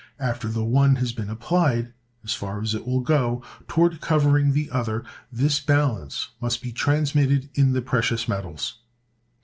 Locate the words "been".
1.13-1.29